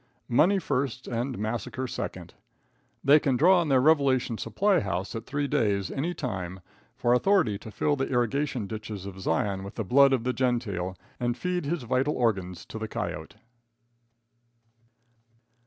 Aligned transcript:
Money 0.29 0.57
first 0.57 1.07
and 1.07 1.37
massacre 1.37 1.85
second. 1.85 2.33
They 3.03 3.19
can 3.19 3.37
draw 3.37 3.61
on 3.61 3.69
their 3.69 3.79
revelation 3.79 4.39
supply 4.39 4.79
house 4.79 5.15
at 5.15 5.27
three 5.27 5.47
days, 5.47 5.91
any 5.91 6.15
time, 6.15 6.61
for 6.95 7.13
authority 7.13 7.59
to 7.59 7.69
fill 7.69 7.95
the 7.95 8.09
irrigation 8.09 8.65
ditches 8.65 9.05
of 9.05 9.21
Zion 9.21 9.63
with 9.63 9.75
the 9.75 9.83
blood 9.85 10.11
of 10.11 10.23
the 10.23 10.33
Gentile 10.33 10.97
and 11.19 11.37
feed 11.37 11.65
his 11.67 11.83
vital 11.83 12.15
organs 12.17 12.65
to 12.65 12.79
the 12.79 12.87
coyote. 12.87 13.35